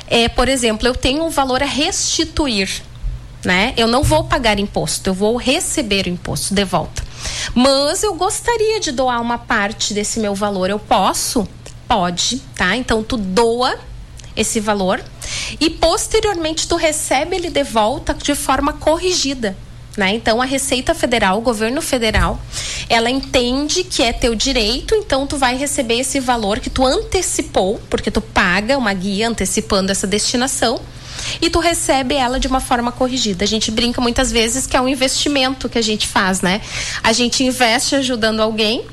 é, 0.08 0.28
por 0.28 0.48
exemplo, 0.48 0.88
eu 0.88 0.94
tenho 0.94 1.24
um 1.24 1.30
valor 1.30 1.62
a 1.62 1.66
restituir, 1.66 2.82
né? 3.44 3.74
Eu 3.76 3.86
não 3.86 4.02
vou 4.02 4.24
pagar 4.24 4.58
imposto, 4.58 5.10
eu 5.10 5.14
vou 5.14 5.36
receber 5.36 6.06
o 6.06 6.08
imposto 6.08 6.54
de 6.54 6.64
volta. 6.64 7.04
Mas 7.54 8.02
eu 8.02 8.14
gostaria 8.14 8.80
de 8.80 8.92
doar 8.92 9.20
uma 9.20 9.38
parte 9.38 9.92
desse 9.92 10.18
meu 10.18 10.34
valor, 10.34 10.70
eu 10.70 10.78
posso? 10.78 11.46
Pode, 11.86 12.38
tá? 12.54 12.76
Então 12.76 13.02
tu 13.02 13.16
doa 13.16 13.78
esse 14.34 14.60
valor 14.60 15.02
e 15.60 15.70
posteriormente 15.70 16.68
tu 16.68 16.76
recebe 16.76 17.36
ele 17.36 17.50
de 17.50 17.62
volta 17.62 18.14
de 18.14 18.34
forma 18.34 18.72
corrigida. 18.72 19.56
Né? 19.96 20.14
Então 20.14 20.42
a 20.42 20.44
Receita 20.44 20.94
Federal, 20.94 21.38
o 21.38 21.40
governo 21.40 21.80
federal, 21.80 22.38
ela 22.88 23.08
entende 23.08 23.82
que 23.82 24.02
é 24.02 24.12
teu 24.12 24.34
direito, 24.34 24.94
então 24.94 25.26
tu 25.26 25.38
vai 25.38 25.56
receber 25.56 26.00
esse 26.00 26.20
valor 26.20 26.60
que 26.60 26.68
tu 26.68 26.84
antecipou, 26.84 27.80
porque 27.88 28.10
tu 28.10 28.20
paga 28.20 28.76
uma 28.76 28.92
guia 28.92 29.28
antecipando 29.28 29.90
essa 29.90 30.06
destinação 30.06 30.78
e 31.40 31.48
tu 31.48 31.58
recebe 31.60 32.14
ela 32.14 32.38
de 32.38 32.46
uma 32.46 32.60
forma 32.60 32.92
corrigida. 32.92 33.44
A 33.44 33.48
gente 33.48 33.70
brinca 33.70 34.00
muitas 34.00 34.30
vezes 34.30 34.66
que 34.66 34.76
é 34.76 34.80
um 34.80 34.88
investimento 34.88 35.68
que 35.68 35.78
a 35.78 35.82
gente 35.82 36.06
faz, 36.06 36.40
né? 36.40 36.60
A 37.02 37.12
gente 37.12 37.42
investe 37.42 37.94
ajudando 37.94 38.40
alguém 38.40 38.84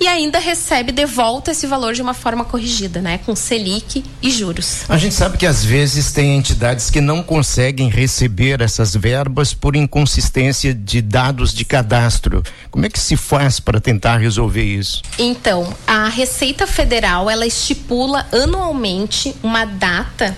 e 0.00 0.06
ainda 0.06 0.38
recebe 0.38 0.92
de 0.92 1.06
volta 1.06 1.50
esse 1.50 1.66
valor 1.66 1.94
de 1.94 2.02
uma 2.02 2.14
forma 2.14 2.44
corrigida, 2.44 3.00
né? 3.00 3.18
Com 3.18 3.34
Selic 3.34 4.04
e 4.22 4.30
juros. 4.30 4.82
A 4.88 4.98
gente 4.98 5.14
sabe 5.14 5.38
que 5.38 5.46
às 5.46 5.64
vezes 5.64 6.12
tem 6.12 6.36
entidades 6.36 6.90
que 6.90 7.00
não 7.00 7.22
conseguem 7.22 7.88
receber 7.88 8.60
essas 8.60 8.94
verbas 8.94 9.54
por 9.54 9.76
inconsistência 9.76 10.74
de 10.74 11.00
dados 11.00 11.52
de 11.52 11.64
cadastro. 11.64 12.42
Como 12.70 12.84
é 12.84 12.88
que 12.88 12.98
se 12.98 13.16
faz 13.16 13.58
para 13.58 13.80
tentar 13.80 14.18
resolver 14.18 14.64
isso? 14.64 15.02
Então, 15.18 15.72
a 15.86 16.08
Receita 16.08 16.66
Federal, 16.66 17.30
ela 17.30 17.46
estipula 17.46 18.26
anualmente 18.32 19.34
uma 19.42 19.64
data 19.64 20.36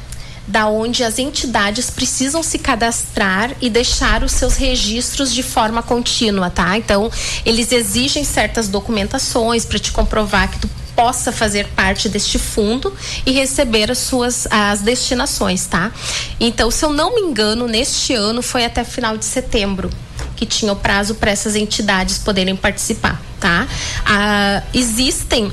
da 0.48 0.66
onde 0.66 1.04
as 1.04 1.18
entidades 1.18 1.90
precisam 1.90 2.42
se 2.42 2.58
cadastrar 2.58 3.54
e 3.60 3.68
deixar 3.68 4.24
os 4.24 4.32
seus 4.32 4.56
registros 4.56 5.32
de 5.32 5.42
forma 5.42 5.82
contínua, 5.82 6.48
tá? 6.48 6.76
Então, 6.76 7.10
eles 7.44 7.70
exigem 7.70 8.24
certas 8.24 8.66
documentações 8.66 9.66
para 9.66 9.78
te 9.78 9.92
comprovar 9.92 10.50
que 10.50 10.58
tu 10.58 10.70
possa 10.96 11.30
fazer 11.30 11.68
parte 11.68 12.08
deste 12.08 12.40
fundo 12.40 12.92
e 13.24 13.30
receber 13.30 13.88
as 13.88 13.98
suas 13.98 14.48
as 14.50 14.80
destinações, 14.80 15.66
tá? 15.66 15.92
Então, 16.40 16.70
se 16.70 16.84
eu 16.84 16.92
não 16.92 17.14
me 17.14 17.20
engano, 17.20 17.68
neste 17.68 18.14
ano 18.14 18.42
foi 18.42 18.64
até 18.64 18.82
final 18.82 19.16
de 19.16 19.24
setembro 19.24 19.90
que 20.34 20.46
tinha 20.46 20.72
o 20.72 20.76
prazo 20.76 21.16
para 21.16 21.30
essas 21.30 21.54
entidades 21.54 22.18
poderem 22.18 22.56
participar, 22.56 23.20
tá? 23.38 23.68
Ah, 24.04 24.62
existem 24.72 25.52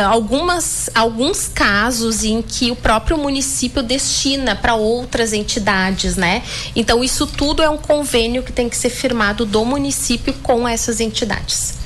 algumas, 0.00 0.88
alguns 0.94 1.48
casos 1.48 2.24
em 2.24 2.40
que 2.40 2.70
o 2.70 2.76
próprio 2.76 3.18
município 3.18 3.82
destina 3.82 4.56
para 4.56 4.74
outras 4.74 5.32
entidades, 5.32 6.16
né? 6.16 6.42
Então, 6.74 7.04
isso 7.04 7.26
tudo 7.26 7.62
é 7.62 7.68
um 7.68 7.78
convênio 7.78 8.42
que 8.42 8.52
tem 8.52 8.68
que 8.68 8.76
ser 8.76 8.90
firmado 8.90 9.44
do 9.44 9.64
município 9.64 10.32
com 10.42 10.66
essas 10.66 11.00
entidades. 11.00 11.81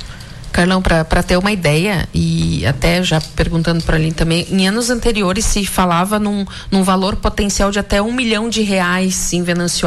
Carlão, 0.56 0.80
para 0.80 1.22
ter 1.22 1.36
uma 1.36 1.52
ideia, 1.52 2.08
e 2.14 2.64
até 2.64 3.02
já 3.02 3.20
perguntando 3.20 3.84
para 3.84 3.96
ali 3.96 4.10
também, 4.10 4.46
em 4.50 4.66
anos 4.66 4.88
anteriores 4.88 5.44
se 5.44 5.66
falava 5.66 6.18
num, 6.18 6.46
num 6.70 6.82
valor 6.82 7.16
potencial 7.16 7.70
de 7.70 7.78
até 7.78 8.00
um 8.00 8.10
milhão 8.10 8.48
de 8.48 8.62
reais 8.62 9.34
em 9.34 9.42
Venâncio 9.42 9.86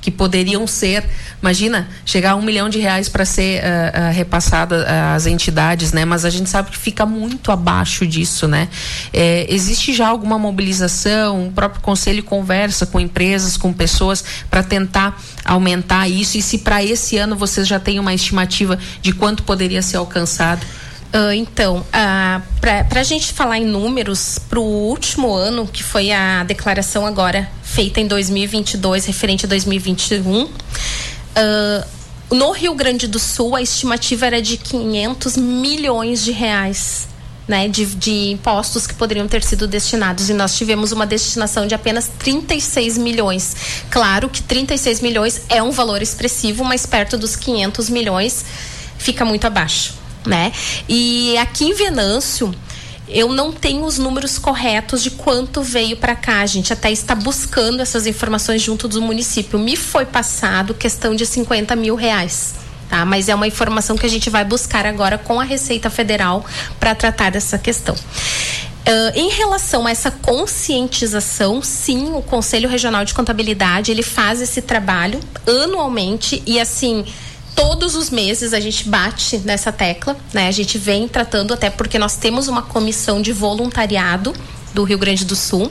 que 0.00 0.12
poderiam 0.12 0.68
ser, 0.68 1.04
imagina, 1.42 1.88
chegar 2.06 2.30
a 2.30 2.34
um 2.36 2.42
milhão 2.42 2.68
de 2.68 2.78
reais 2.78 3.08
para 3.08 3.24
ser 3.24 3.60
uh, 3.60 3.64
uh, 3.64 4.12
repassada 4.12 4.86
às 5.16 5.26
entidades, 5.26 5.92
né? 5.92 6.04
Mas 6.04 6.24
a 6.24 6.30
gente 6.30 6.48
sabe 6.48 6.70
que 6.70 6.78
fica 6.78 7.04
muito 7.04 7.50
abaixo 7.50 8.06
disso, 8.06 8.46
né? 8.46 8.68
É, 9.12 9.44
existe 9.48 9.92
já 9.92 10.06
alguma 10.06 10.38
mobilização, 10.38 11.48
o 11.48 11.52
próprio 11.52 11.82
conselho 11.82 12.22
conversa 12.22 12.86
com 12.86 13.00
empresas, 13.00 13.56
com 13.56 13.72
pessoas 13.72 14.24
para 14.48 14.62
tentar 14.62 15.20
aumentar 15.44 16.08
isso 16.08 16.38
e 16.38 16.42
se 16.42 16.58
para 16.58 16.82
esse 16.82 17.18
ano 17.18 17.36
vocês 17.36 17.66
já 17.66 17.78
têm 17.78 17.98
uma 17.98 18.14
estimativa 18.14 18.78
de 19.02 19.12
quanto 19.12 19.42
poderia 19.42 19.82
ser 19.82 19.98
alcançado? 20.04 20.64
Uh, 21.14 21.32
então, 21.32 21.78
uh, 21.78 22.42
para 22.60 23.00
a 23.00 23.04
gente 23.04 23.32
falar 23.32 23.58
em 23.58 23.64
números, 23.64 24.36
para 24.50 24.58
o 24.58 24.64
último 24.64 25.32
ano, 25.32 25.64
que 25.64 25.80
foi 25.80 26.10
a 26.10 26.42
declaração 26.42 27.06
agora 27.06 27.48
feita 27.62 28.00
em 28.00 28.08
2022, 28.08 29.06
referente 29.06 29.46
a 29.46 29.48
2021, 29.48 30.42
uh, 30.42 30.48
no 32.32 32.50
Rio 32.50 32.74
Grande 32.74 33.06
do 33.06 33.20
Sul, 33.20 33.54
a 33.54 33.62
estimativa 33.62 34.26
era 34.26 34.42
de 34.42 34.56
500 34.56 35.36
milhões 35.36 36.24
de 36.24 36.32
reais. 36.32 37.06
Né, 37.46 37.68
de, 37.68 37.84
de 37.84 38.30
impostos 38.30 38.86
que 38.86 38.94
poderiam 38.94 39.28
ter 39.28 39.42
sido 39.42 39.66
destinados 39.66 40.30
e 40.30 40.32
nós 40.32 40.56
tivemos 40.56 40.92
uma 40.92 41.04
destinação 41.04 41.66
de 41.66 41.74
apenas 41.74 42.10
36 42.18 42.96
milhões. 42.96 43.54
Claro 43.90 44.30
que 44.30 44.42
36 44.42 45.02
milhões 45.02 45.42
é 45.50 45.62
um 45.62 45.70
valor 45.70 46.00
expressivo, 46.00 46.64
mas 46.64 46.86
perto 46.86 47.18
dos 47.18 47.36
500 47.36 47.90
milhões 47.90 48.46
fica 49.04 49.24
muito 49.24 49.46
abaixo, 49.46 49.92
né? 50.24 50.50
E 50.88 51.36
aqui 51.36 51.66
em 51.66 51.74
Venâncio, 51.74 52.54
eu 53.06 53.28
não 53.28 53.52
tenho 53.52 53.84
os 53.84 53.98
números 53.98 54.38
corretos 54.38 55.02
de 55.02 55.10
quanto 55.10 55.62
veio 55.62 55.98
para 55.98 56.16
cá. 56.16 56.40
A 56.40 56.46
gente 56.46 56.72
até 56.72 56.90
está 56.90 57.14
buscando 57.14 57.82
essas 57.82 58.06
informações 58.06 58.62
junto 58.62 58.88
do 58.88 59.02
município. 59.02 59.58
Me 59.58 59.76
foi 59.76 60.06
passado 60.06 60.72
questão 60.72 61.14
de 61.14 61.26
50 61.26 61.76
mil 61.76 61.94
reais. 61.94 62.54
Tá? 62.88 63.04
Mas 63.04 63.28
é 63.28 63.34
uma 63.34 63.46
informação 63.46 63.94
que 63.96 64.06
a 64.06 64.08
gente 64.08 64.30
vai 64.30 64.44
buscar 64.44 64.86
agora 64.86 65.18
com 65.18 65.38
a 65.38 65.44
Receita 65.44 65.90
Federal 65.90 66.44
para 66.80 66.94
tratar 66.94 67.30
dessa 67.30 67.58
questão. 67.58 67.94
Uh, 67.94 69.18
em 69.18 69.30
relação 69.30 69.86
a 69.86 69.90
essa 69.90 70.10
conscientização, 70.10 71.62
sim, 71.62 72.12
o 72.14 72.22
Conselho 72.22 72.68
Regional 72.68 73.04
de 73.04 73.14
Contabilidade 73.14 73.90
ele 73.90 74.02
faz 74.02 74.42
esse 74.42 74.60
trabalho 74.60 75.20
anualmente 75.46 76.42
e 76.46 76.60
assim 76.60 77.04
todos 77.54 77.94
os 77.94 78.10
meses 78.10 78.52
a 78.52 78.60
gente 78.60 78.88
bate 78.88 79.38
nessa 79.38 79.72
tecla, 79.72 80.16
né? 80.32 80.48
A 80.48 80.52
gente 80.52 80.78
vem 80.78 81.08
tratando 81.08 81.54
até 81.54 81.70
porque 81.70 81.98
nós 81.98 82.16
temos 82.16 82.48
uma 82.48 82.62
comissão 82.62 83.20
de 83.22 83.32
voluntariado 83.32 84.34
do 84.72 84.82
Rio 84.82 84.98
Grande 84.98 85.24
do 85.24 85.36
Sul. 85.36 85.70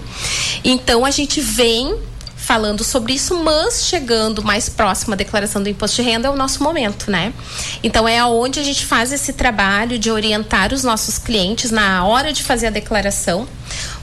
Então 0.63 1.05
a 1.05 1.11
gente 1.11 1.41
vem 1.41 1.95
falando 2.43 2.83
sobre 2.83 3.13
isso, 3.13 3.41
mas 3.41 3.85
chegando 3.85 4.43
mais 4.43 4.67
próximo 4.67 5.13
à 5.13 5.15
declaração 5.15 5.63
do 5.63 5.69
imposto 5.69 6.01
de 6.01 6.09
renda 6.09 6.27
é 6.27 6.31
o 6.31 6.35
nosso 6.35 6.61
momento, 6.61 7.09
né? 7.09 7.33
Então 7.81 8.07
é 8.07 8.23
onde 8.25 8.59
a 8.59 8.63
gente 8.63 8.85
faz 8.85 9.13
esse 9.13 9.33
trabalho 9.33 9.97
de 9.97 10.11
orientar 10.11 10.73
os 10.73 10.83
nossos 10.83 11.17
clientes 11.17 11.71
na 11.71 12.05
hora 12.05 12.33
de 12.33 12.43
fazer 12.43 12.67
a 12.67 12.69
declaração. 12.69 13.47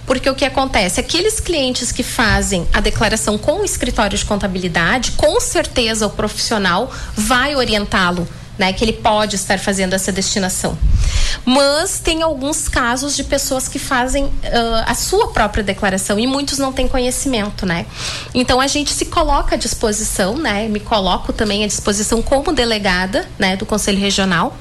Porque 0.07 0.29
o 0.29 0.35
que 0.35 0.45
acontece? 0.45 0.99
Aqueles 0.99 1.39
clientes 1.39 1.93
que 1.93 2.03
fazem 2.03 2.67
a 2.73 2.81
declaração 2.81 3.37
com 3.37 3.61
o 3.61 3.65
escritório 3.65 4.17
de 4.19 4.25
contabilidade, 4.25 5.13
com 5.13 5.39
certeza 5.39 6.07
o 6.07 6.11
profissional 6.11 6.91
vai 7.15 7.55
orientá-lo 7.55 8.27
né, 8.61 8.75
que 8.75 8.85
ele 8.85 8.93
pode 8.93 9.37
estar 9.37 9.59
fazendo 9.59 9.95
essa 9.95 10.13
destinação. 10.13 10.77
Mas 11.47 11.99
tem 11.99 12.21
alguns 12.21 12.69
casos 12.69 13.17
de 13.17 13.25
pessoas 13.25 13.67
que 13.67 13.79
fazem 13.79 14.25
uh, 14.27 14.31
a 14.85 14.95
sua 14.95 15.29
própria 15.29 15.65
declaração 15.65 16.19
e 16.19 16.27
muitos 16.27 16.59
não 16.59 16.71
têm 16.71 16.87
conhecimento, 16.87 17.65
né? 17.65 17.87
Então 18.35 18.61
a 18.61 18.67
gente 18.67 18.93
se 18.93 19.07
coloca 19.07 19.55
à 19.55 19.59
disposição, 19.59 20.37
né? 20.37 20.69
Me 20.69 20.79
coloco 20.79 21.33
também 21.33 21.65
à 21.65 21.67
disposição 21.67 22.21
como 22.21 22.53
delegada, 22.53 23.27
né, 23.39 23.57
do 23.57 23.65
Conselho 23.65 23.99
Regional, 23.99 24.55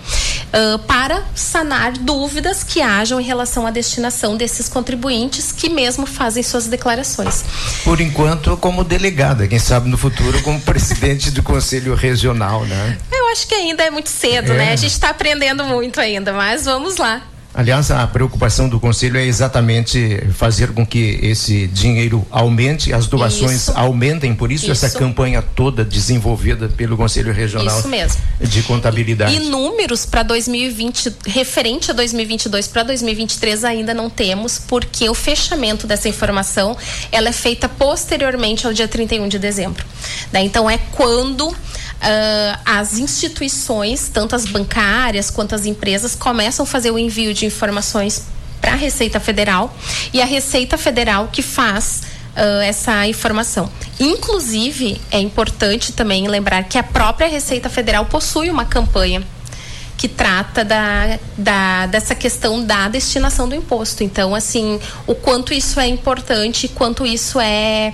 uh, 0.53 0.79
para 0.79 1.23
sanar 1.35 1.93
dúvidas 1.93 2.63
que 2.63 2.81
hajam 2.81 3.19
em 3.19 3.23
relação 3.23 3.65
à 3.65 3.71
destinação 3.71 4.35
desses 4.37 4.67
contribuintes 4.69 5.51
que 5.51 5.69
mesmo 5.69 6.05
fazem 6.05 6.43
suas 6.43 6.67
declarações. 6.67 7.43
Por 7.83 8.01
enquanto, 8.01 8.55
como 8.57 8.83
delegada, 8.83 9.47
quem 9.47 9.59
sabe 9.59 9.89
no 9.89 9.97
futuro 9.97 10.41
como 10.41 10.59
presidente 10.61 11.31
do 11.31 11.43
Conselho 11.43 11.95
Regional, 11.95 12.65
né? 12.65 12.97
Eu 13.11 13.27
acho 13.27 13.47
que 13.47 13.55
ainda 13.55 13.83
é 13.83 13.89
muito 13.89 14.09
cedo, 14.09 14.53
né? 14.53 14.63
é. 14.63 14.67
né? 14.67 14.73
A 14.73 14.75
gente 14.75 14.91
está 14.91 15.09
aprendendo 15.09 15.63
muito 15.63 15.99
ainda, 15.99 16.33
mas 16.33 16.65
vamos 16.65 16.97
lá. 16.97 17.21
Aliás, 17.53 17.89
a 17.89 18.05
preocupação 18.05 18.69
do 18.69 18.79
Conselho 18.79 19.17
é 19.17 19.25
exatamente 19.25 20.21
fazer 20.33 20.71
com 20.71 20.85
que 20.85 21.19
esse 21.21 21.67
dinheiro 21.67 22.25
aumente, 22.29 22.93
as 22.93 23.07
doações 23.07 23.63
isso. 23.63 23.73
aumentem, 23.75 24.35
por 24.35 24.51
isso, 24.51 24.71
isso, 24.71 24.85
essa 24.85 24.97
campanha 24.97 25.41
toda 25.41 25.83
desenvolvida 25.83 26.69
pelo 26.69 26.95
Conselho 26.95 27.33
Regional 27.33 27.81
de 28.39 28.63
Contabilidade. 28.63 29.35
E 29.35 29.39
números 29.49 30.05
para 30.05 30.21
2020, 30.21 31.15
referente 31.25 31.89
a 31.89 31.93
2022 31.93 32.67
para 32.67 32.83
2023 32.83 33.63
ainda 33.63 33.93
não 33.95 34.11
temos, 34.11 34.59
porque 34.59 35.09
o 35.09 35.15
fechamento 35.15 35.87
dessa 35.87 36.07
informação 36.07 36.77
ela 37.11 37.29
é 37.29 37.33
feita 37.33 37.67
posteriormente 37.67 38.67
ao 38.67 38.73
dia 38.73 38.87
31 38.87 39.27
de 39.27 39.39
dezembro. 39.39 39.83
Né? 40.31 40.43
Então 40.43 40.69
é 40.69 40.77
quando 40.77 41.53
Uh, 41.99 42.59
as 42.65 42.97
instituições, 42.97 44.09
tanto 44.09 44.33
as 44.35 44.45
bancárias 44.45 45.29
quanto 45.29 45.53
as 45.53 45.65
empresas, 45.65 46.15
começam 46.15 46.63
a 46.63 46.65
fazer 46.65 46.91
o 46.91 46.97
envio 46.97 47.33
de 47.33 47.45
informações 47.45 48.23
para 48.61 48.73
a 48.73 48.75
Receita 48.75 49.19
Federal 49.19 49.73
e 50.13 50.21
a 50.21 50.25
Receita 50.25 50.77
Federal 50.77 51.27
que 51.27 51.41
faz 51.41 52.03
uh, 52.35 52.61
essa 52.61 53.05
informação. 53.07 53.69
Inclusive, 53.99 54.99
é 55.11 55.19
importante 55.19 55.91
também 55.91 56.27
lembrar 56.27 56.63
que 56.63 56.77
a 56.77 56.83
própria 56.83 57.27
Receita 57.27 57.69
Federal 57.69 58.05
possui 58.05 58.49
uma 58.49 58.65
campanha 58.65 59.21
que 59.99 60.07
trata 60.07 60.63
da, 60.63 61.19
da, 61.37 61.85
dessa 61.87 62.15
questão 62.15 62.63
da 62.63 62.87
destinação 62.87 63.49
do 63.49 63.53
imposto. 63.53 64.01
Então, 64.01 64.33
assim, 64.33 64.79
o 65.05 65.13
quanto 65.13 65.53
isso 65.53 65.77
é 65.77 65.89
importante, 65.89 66.69
quanto 66.69 67.05
isso 67.05 67.37
é, 67.37 67.93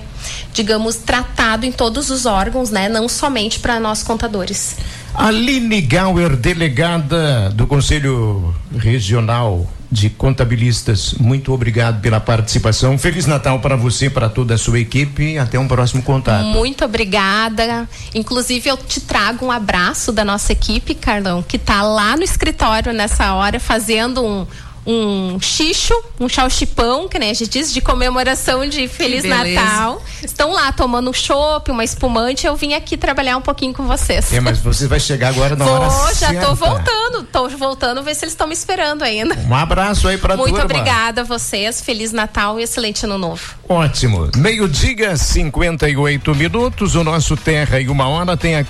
digamos, 0.54 0.98
tratado 0.98 1.66
em 1.66 1.72
todos 1.72 2.12
os 2.12 2.28
órgãos, 2.28 2.70
né? 2.70 2.88
Não 2.88 3.10
somente 3.10 3.60
para 3.60 3.80
nós 3.80 4.04
contadores. 4.04 4.78
Aline 5.16 5.82
Gauer, 5.82 6.36
delegada 6.36 7.50
do 7.50 7.66
Conselho 7.66 8.54
Regional 8.78 9.68
de 9.96 10.10
Contabilistas, 10.10 11.14
muito 11.14 11.54
obrigado 11.54 12.02
pela 12.02 12.20
participação. 12.20 12.98
Feliz 12.98 13.26
Natal 13.26 13.62
para 13.62 13.78
você, 13.78 14.10
para 14.10 14.28
toda 14.28 14.54
a 14.54 14.58
sua 14.58 14.78
equipe. 14.78 15.38
Até 15.38 15.58
um 15.58 15.68
próximo 15.68 16.04
contato. 16.04 16.44
Muito 16.44 16.84
obrigada. 16.84 17.88
Inclusive, 18.14 18.70
eu 18.70 18.76
te 18.76 19.00
trago 19.00 19.46
um 19.46 19.52
abraço 19.52 20.12
da 20.12 20.26
nossa 20.26 20.52
equipe, 20.52 20.94
Carlão, 20.94 21.42
que 21.42 21.56
está 21.56 21.82
lá 21.82 22.18
no 22.18 22.24
escritório 22.24 22.92
nessa 22.92 23.34
hora 23.34 23.58
fazendo 23.58 24.22
um, 24.22 24.46
um 24.86 25.40
xixo, 25.40 25.94
um 26.20 26.30
chauchipão, 26.30 27.08
que 27.08 27.18
nem 27.18 27.32
a 27.32 27.34
gente 27.34 27.50
diz, 27.50 27.74
de 27.74 27.82
comemoração 27.82 28.68
de 28.68 28.88
Feliz 28.88 29.24
Natal. 29.24 30.02
Estão 30.24 30.54
lá 30.54 30.72
tomando 30.72 31.10
um 31.10 31.14
chopp, 31.14 31.72
uma 31.72 31.84
espumante. 31.84 32.46
Eu 32.46 32.56
vim 32.56 32.74
aqui 32.74 32.96
trabalhar 32.96 33.38
um 33.38 33.42
pouquinho 33.42 33.74
com 33.74 33.86
vocês. 33.88 34.32
É, 34.32 34.40
mas 34.40 34.60
você 34.60 34.88
vai 34.88 35.00
chegar 35.00 35.30
agora 35.30 35.56
na 35.56 35.66
Vou, 35.66 35.74
hora 35.76 35.90
já 36.14 36.28
certa. 36.30 36.46
tô 36.48 36.56
voltando. 36.56 37.24
Tô 37.32 37.50
voltando, 37.50 38.04
ver 38.04 38.16
se 38.16 38.26
eles 38.26 38.34
estão 38.34 38.48
me 38.48 38.54
esperando 38.54 39.04
ainda. 39.04 39.36
Um 39.48 39.56
abraço 39.56 40.08
aí 40.08 40.18
pra 40.18 40.38
Muito 40.38 40.50
turma. 40.52 40.66
obrigada 40.66 41.22
a 41.22 41.24
vocês. 41.24 41.82
Feliz 41.82 42.12
Natal 42.12 42.60
e 42.60 42.64
excelente 42.64 43.06
ano 43.06 43.18
novo. 43.18 43.56
Ótimo. 43.68 44.30
Meio-dia, 44.36 45.18
58 45.18 46.36
minutos. 46.36 46.96
O 46.96 47.04
nosso 47.04 47.36
Terra 47.36 47.80
e 47.80 47.88
uma 47.90 48.08
hora 48.08 48.38
tem 48.38 48.56
aqui. 48.56 48.64